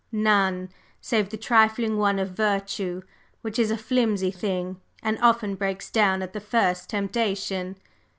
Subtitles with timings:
[0.11, 0.69] None!
[0.99, 3.03] save the trifling one of virtue,
[3.43, 7.75] which is a flimsy thing, and often breaks down at the first temptation.